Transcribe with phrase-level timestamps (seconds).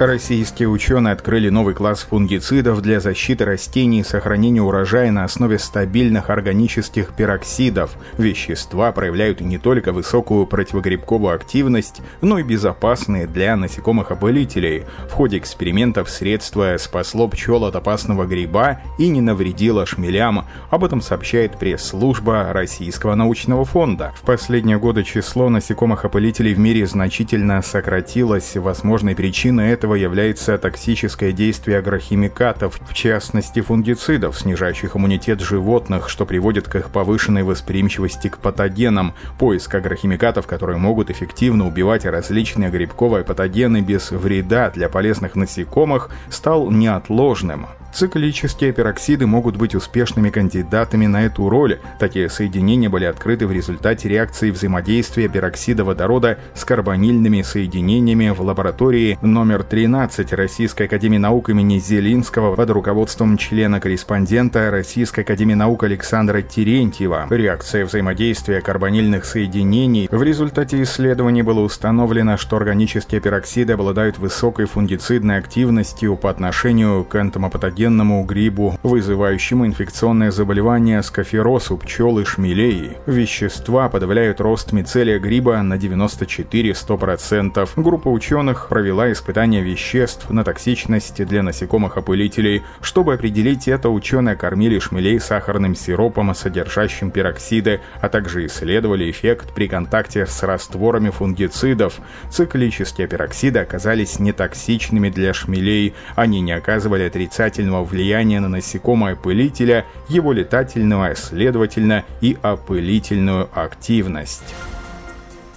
[0.00, 6.30] Российские ученые открыли новый класс фунгицидов для защиты растений и сохранения урожая на основе стабильных
[6.30, 7.92] органических пероксидов.
[8.18, 14.82] Вещества проявляют не только высокую противогрибковую активность, но и безопасные для насекомых-опылителей.
[15.08, 20.46] В ходе экспериментов средство спасло пчел от опасного гриба и не навредило шмелям.
[20.70, 24.12] Об этом сообщает пресс-служба Российского научного фонда.
[24.16, 28.56] В последние годы число насекомых-опылителей в мире значительно сократилось.
[28.56, 36.24] Возможной причиной этого этого является токсическое действие агрохимикатов, в частности фунгицидов, снижающих иммунитет животных, что
[36.24, 39.12] приводит к их повышенной восприимчивости к патогенам.
[39.38, 46.70] Поиск агрохимикатов, которые могут эффективно убивать различные грибковые патогены без вреда для полезных насекомых, стал
[46.70, 47.66] неотложным.
[47.94, 51.78] Циклические пероксиды могут быть успешными кандидатами на эту роль.
[52.00, 59.16] Такие соединения были открыты в результате реакции взаимодействия пероксида водорода с карбонильными соединениями в лаборатории
[59.22, 67.28] номер 13 Российской Академии Наук имени Зелинского под руководством члена-корреспондента Российской Академии Наук Александра Терентьева.
[67.30, 75.38] Реакция взаимодействия карбонильных соединений в результате исследований было установлено, что органические пероксиды обладают высокой фунгицидной
[75.38, 82.96] активностью по отношению к энтомопатогенным патогенному грибу, вызывающему инфекционное заболевание скафероз у пчел и шмелей.
[83.06, 87.68] Вещества подавляют рост мицелия гриба на 94-100%.
[87.76, 92.62] Группа ученых провела испытания веществ на токсичность для насекомых-опылителей.
[92.80, 99.68] Чтобы определить это, ученые кормили шмелей сахарным сиропом, содержащим пероксиды, а также исследовали эффект при
[99.68, 101.98] контакте с растворами фунгицидов.
[102.30, 105.92] Циклические пероксиды оказались нетоксичными для шмелей.
[106.16, 114.54] Они не оказывали отрицательного отрицательного влияния на насекомое-пылителя, его летательного, следовательно, и опылительную активность.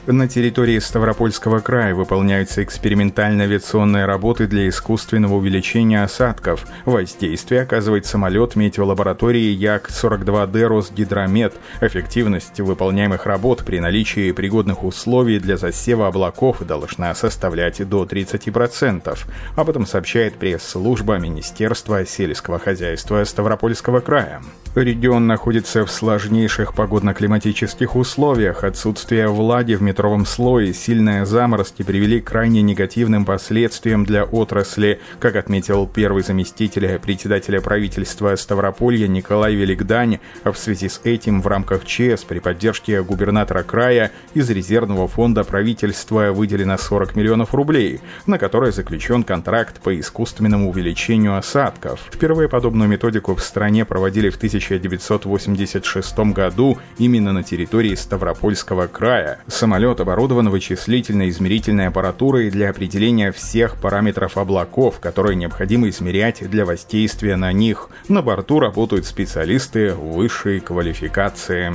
[0.07, 6.65] На территории Ставропольского края выполняются экспериментально-авиационные работы для искусственного увеличения осадков.
[6.85, 11.55] Воздействие оказывает самолет метеолаборатории Як-42Д Росгидромет.
[11.81, 19.17] Эффективность выполняемых работ при наличии пригодных условий для засева облаков должна составлять до 30%.
[19.57, 24.41] Об этом сообщает пресс-служба Министерства сельского хозяйства Ставропольского края.
[24.73, 28.63] Регион находится в сложнейших погодно-климатических условиях.
[28.63, 35.35] Отсутствие влаги в метровом слое, сильные заморозки привели к крайне негативным последствиям для отрасли, как
[35.35, 40.19] отметил первый заместитель председателя правительства Ставрополья Николай Великдань.
[40.43, 46.31] В связи с этим в рамках ЧС при поддержке губернатора края из резервного фонда правительства
[46.31, 52.01] выделено 40 миллионов рублей, на которые заключен контракт по искусственному увеличению осадков.
[52.13, 59.39] Впервые подобную методику в стране проводили в 1000 1986 году именно на территории Ставропольского края.
[59.47, 67.35] Самолет оборудован вычислительно измерительной аппаратурой для определения всех параметров облаков, которые необходимо измерять для воздействия
[67.35, 67.89] на них.
[68.07, 71.73] На борту работают специалисты высшей квалификации.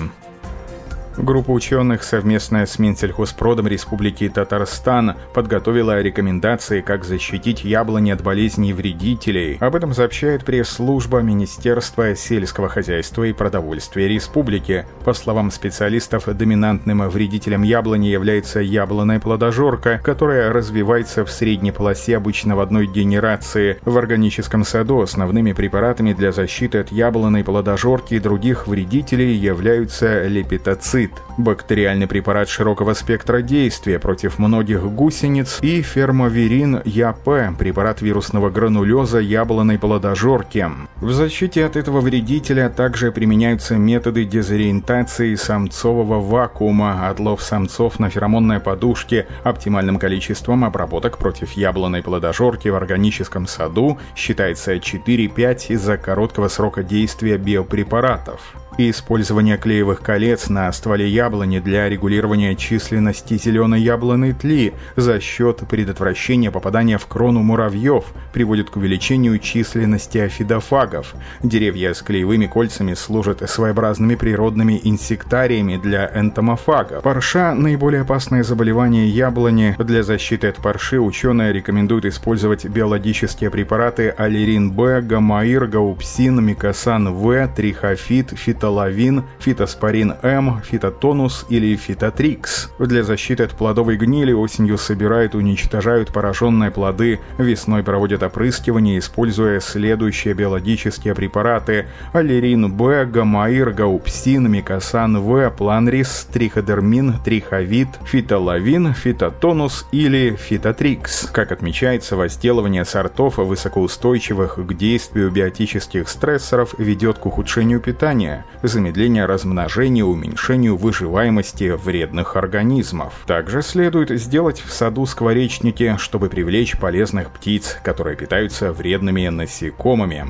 [1.18, 9.58] Группа ученых, совместная с Минсельхозпродом Республики Татарстан, подготовила рекомендации, как защитить яблони от болезней вредителей.
[9.60, 14.86] Об этом сообщает пресс-служба Министерства сельского хозяйства и продовольствия Республики.
[15.04, 22.56] По словам специалистов, доминантным вредителем яблони является яблонная плодожорка, которая развивается в средней полосе обычно
[22.56, 23.78] в одной генерации.
[23.84, 31.01] В органическом саду основными препаратами для защиты от яблонной плодожорки и других вредителей являются лепитоцид
[31.02, 39.18] Цит– бактериальный препарат широкого спектра действия против многих гусениц, и фермоверин ЯП– препарат вирусного гранулеза
[39.18, 40.70] яблонной плодожорки.
[41.00, 48.60] В защите от этого вредителя также применяются методы дезориентации самцового вакуума, отлов самцов на феромонной
[48.60, 56.84] подушке, оптимальным количеством обработок против яблонной плодожорки в органическом саду считается 4-5 из-за короткого срока
[56.84, 64.72] действия биопрепаратов и использование клеевых колец на стволе яблони для регулирования численности зеленой яблоной тли
[64.96, 71.14] за счет предотвращения попадания в крону муравьев приводит к увеличению численности афидофагов.
[71.42, 77.02] Деревья с клеевыми кольцами служат своеобразными природными инсектариями для энтомофагов.
[77.02, 79.76] Парша– наиболее опасное заболевание яблони.
[79.78, 88.61] Для защиты от парши ученые рекомендуют использовать биологические препараты алирин-Б, гамаир, гаупсин, микосан-В, трихофит, фит
[88.62, 92.70] фитолавин, фитоспорин М, фитотонус или фитотрикс.
[92.78, 100.34] Для защиты от плодовой гнили осенью собирают уничтожают пораженные плоды, весной проводят опрыскивание, используя следующие
[100.34, 111.30] биологические препараты аллерин-Б, гамаир, гаупсин, микасан-В, планрис, триходермин, триховид, фитолавин, фитотонус или фитотрикс.
[111.32, 120.04] Как отмечается, возделывание сортов высокоустойчивых к действию биотических стрессоров ведет к ухудшению питания, замедлению размножения,
[120.04, 123.14] уменьшению выживаемости вредных организмов.
[123.26, 130.26] Также следует сделать в саду скворечники, чтобы привлечь полезных птиц, которые питаются вредными насекомыми.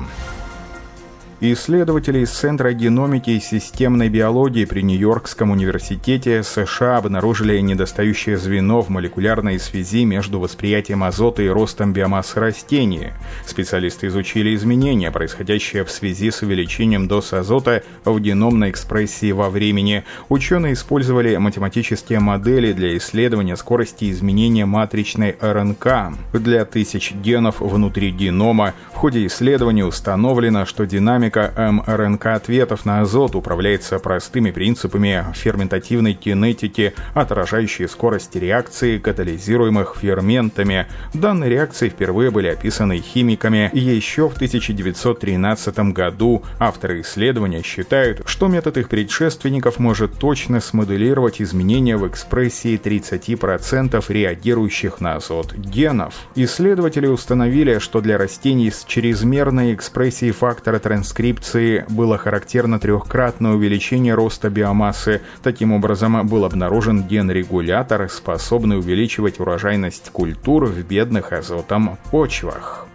[1.45, 8.87] Исследователи из Центра геномики и системной биологии при Нью-Йоркском университете США обнаружили недостающее звено в
[8.87, 13.09] молекулярной связи между восприятием азота и ростом биомассы растений.
[13.45, 20.05] Специалисты изучили изменения, происходящие в связи с увеличением доз азота в геномной экспрессии во времени.
[20.29, 28.73] Ученые использовали математические модели для исследования скорости изменения матричной РНК для тысяч генов внутри генома.
[28.93, 36.13] В ходе исследования установлено, что динамика Динамика мРНК ответов на азот управляется простыми принципами ферментативной
[36.13, 40.85] кинетики, отражающей скорость реакции, катализируемых ферментами.
[41.13, 46.43] Данные реакции впервые были описаны химиками еще в 1913 году.
[46.59, 55.01] Авторы исследования считают, что метод их предшественников может точно смоделировать изменения в экспрессии 30% реагирующих
[55.01, 56.13] на азот генов.
[56.35, 64.13] Исследователи установили, что для растений с чрезмерной экспрессией фактора транскрипции транскрипции было характерно трехкратное увеличение
[64.13, 65.21] роста биомассы.
[65.41, 72.87] Таким образом, был обнаружен ген-регулятор, способный увеличивать урожайность культур в бедных азотом почвах.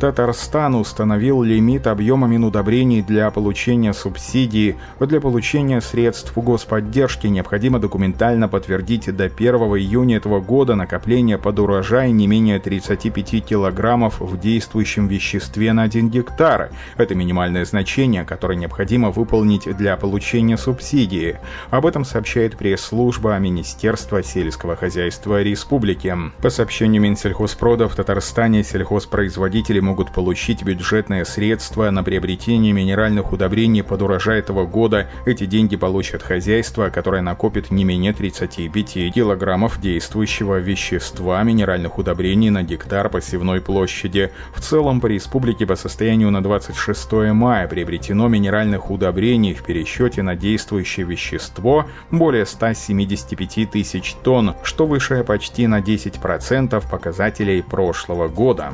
[0.00, 4.76] Татарстан установил лимит объема минудобрений для получения субсидии.
[4.98, 12.10] Для получения средств господдержки необходимо документально подтвердить до 1 июня этого года накопление под урожай
[12.10, 16.70] не менее 35 килограммов в действующем веществе на 1 гектар.
[16.96, 21.38] Это минимальное значение, которое необходимо выполнить для получения субсидии.
[21.70, 26.14] Об этом сообщает пресс-служба Министерства сельского хозяйства Республики.
[26.42, 34.02] По сообщению Минсельхозпрода в Татарстане сельхозпроизводители могут получить бюджетные средства на приобретение минеральных удобрений под
[34.02, 35.08] урожай этого года.
[35.26, 42.62] Эти деньги получат хозяйство, которое накопит не менее 35 килограммов действующего вещества минеральных удобрений на
[42.62, 44.32] гектар посевной площади.
[44.54, 50.34] В целом по республике по состоянию на 26 мая приобретено минеральных удобрений в пересчете на
[50.34, 58.72] действующее вещество более 175 тысяч тонн, что выше почти на 10% показателей прошлого года.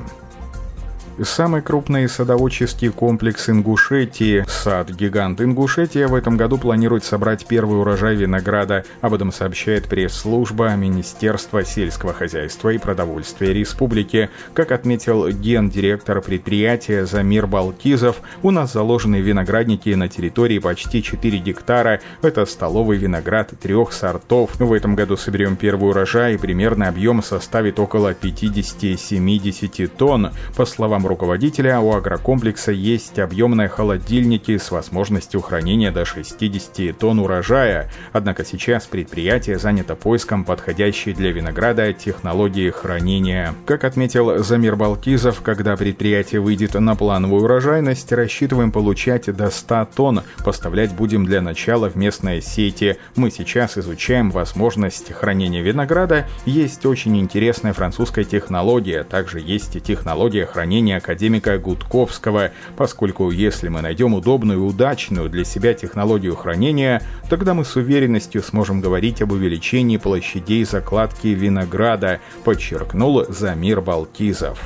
[1.22, 8.84] Самый крупный садоводческий комплекс Ингушетии, сад-гигант Ингушетия, в этом году планирует собрать первый урожай винограда.
[9.02, 14.30] Об этом сообщает пресс-служба Министерства сельского хозяйства и продовольствия республики.
[14.54, 22.00] Как отметил гендиректор предприятия Замир Балкизов, у нас заложены виноградники на территории почти 4 гектара.
[22.22, 24.58] Это столовый виноград трех сортов.
[24.58, 30.30] В этом году соберем первый урожай, и примерный объем составит около 50-70 тонн.
[30.56, 37.90] По словам руководителя, у агрокомплекса есть объемные холодильники с возможностью хранения до 60 тонн урожая.
[38.12, 43.54] Однако сейчас предприятие занято поиском подходящей для винограда технологии хранения.
[43.66, 50.22] Как отметил Замир Балкизов, когда предприятие выйдет на плановую урожайность, рассчитываем получать до 100 тонн.
[50.44, 52.96] Поставлять будем для начала в местные сети.
[53.16, 56.26] Мы сейчас изучаем возможность хранения винограда.
[56.46, 59.02] Есть очень интересная французская технология.
[59.02, 65.74] Также есть технология хранения академика Гудковского, поскольку если мы найдем удобную и удачную для себя
[65.74, 73.80] технологию хранения, тогда мы с уверенностью сможем говорить об увеличении площадей закладки винограда, подчеркнул Замир
[73.80, 74.58] Балкизов.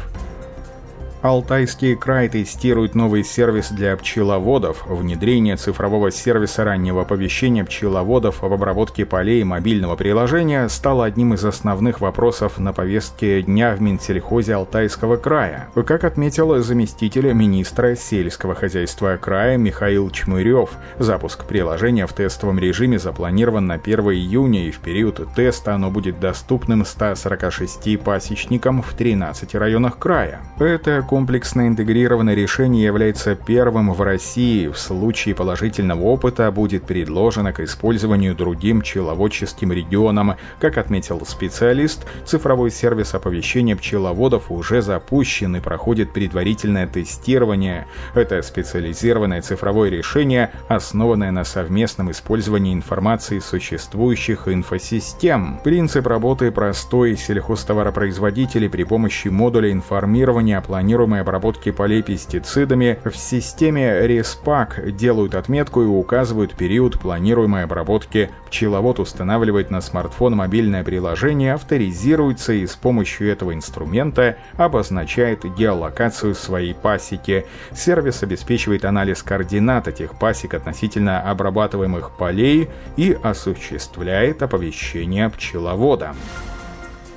[1.24, 4.84] Алтайский край тестирует новый сервис для пчеловодов.
[4.86, 12.02] Внедрение цифрового сервиса раннего оповещения пчеловодов об обработке полей мобильного приложения стало одним из основных
[12.02, 15.70] вопросов на повестке дня в Минсельхозе Алтайского края.
[15.86, 23.66] Как отметил заместитель министра сельского хозяйства края Михаил Чмырев, запуск приложения в тестовом режиме запланирован
[23.66, 29.98] на 1 июня и в период теста оно будет доступным 146 пасечникам в 13 районах
[29.98, 30.42] края.
[30.58, 34.66] Это комплексное интегрированное решение является первым в России.
[34.66, 40.34] В случае положительного опыта будет предложено к использованию другим пчеловодческим регионам.
[40.58, 47.86] Как отметил специалист, цифровой сервис оповещения пчеловодов уже запущен и проходит предварительное тестирование.
[48.16, 55.60] Это специализированное цифровое решение, основанное на совместном использовании информации существующих инфосистем.
[55.62, 57.16] Принцип работы простой.
[57.16, 65.82] Сельхозтоваропроизводители при помощи модуля информирования планируют планируемой обработки полей пестицидами в системе РЕСПАК делают отметку
[65.82, 68.30] и указывают период планируемой обработки.
[68.46, 76.72] Пчеловод устанавливает на смартфон мобильное приложение, авторизируется и с помощью этого инструмента обозначает геолокацию своей
[76.72, 77.44] пасеки.
[77.74, 86.14] Сервис обеспечивает анализ координат этих пасек относительно обрабатываемых полей и осуществляет оповещение пчеловода.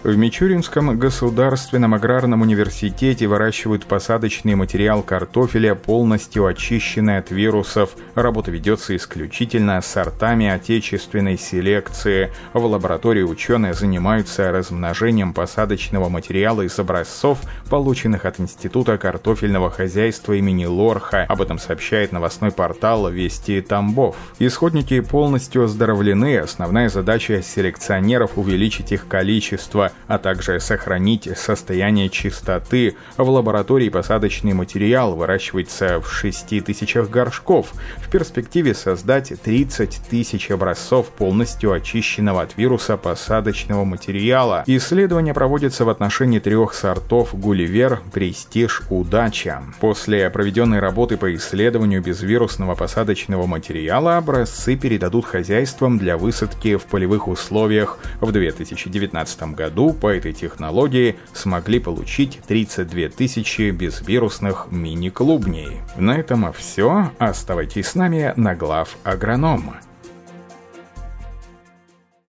[0.08, 7.90] В Мичуринском государственном аграрном университете выращивают посадочный материал картофеля, полностью очищенный от вирусов.
[8.16, 12.32] Работа ведется исключительно сортами отечественной селекции.
[12.54, 20.64] В лаборатории ученые занимаются размножением посадочного материала из образцов, полученных от Института картофельного хозяйства имени
[20.64, 21.26] Лорха.
[21.28, 24.16] Об этом сообщает новостной портал «Вести Тамбов».
[24.40, 26.38] Исходники полностью оздоровлены.
[26.38, 32.96] Основная задача селекционеров– увеличить их количество а также сохранить состояние чистоты.
[33.18, 37.74] В лаборатории посадочный материал выращивается в 6 тысячах горшков.
[37.98, 44.64] В перспективе создать 30 тысяч образцов полностью очищенного от вируса посадочного материала.
[44.68, 49.64] Исследования проводятся в отношении трех сортов «Гулливер», «Престиж», «Удача».
[49.80, 57.28] После проведенной работы по исследованию безвирусного посадочного материала образцы передадут хозяйствам для высадки в полевых
[57.28, 58.00] условиях.
[58.22, 65.82] В 2019 году году по этой технологии смогли получить 32 тысячи безвирусных мини-клубней.
[65.98, 67.12] На этом все.
[67.20, 69.80] Оставайтесь с нами на глав агронома.